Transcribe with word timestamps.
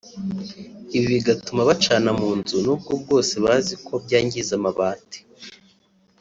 Ibi 0.95 1.07
bigatuma 1.15 1.61
bacana 1.69 2.09
mu 2.19 2.29
nzu 2.39 2.55
n’ubwo 2.65 2.91
bwose 3.01 3.33
bazi 3.45 3.73
ko 3.85 3.93
byangiza 4.03 4.51
amabati 4.59 5.19